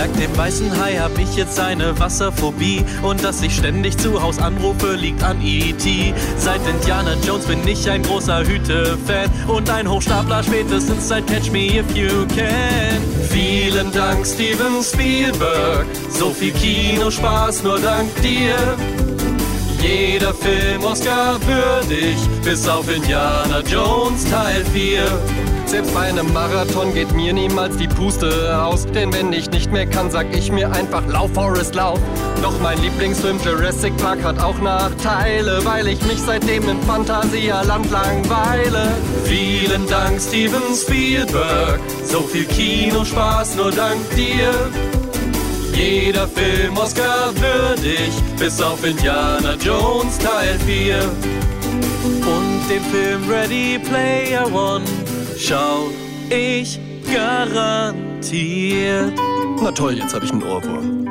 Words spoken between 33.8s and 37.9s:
Park hat auch Nachteile, weil ich mich seitdem im Phantasialand